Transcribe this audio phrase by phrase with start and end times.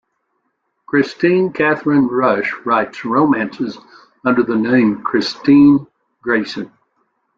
[0.87, 3.77] Kristine Kathryn Rusch writes romances,
[4.25, 5.85] under the name "Kristine
[6.23, 6.71] Grayson".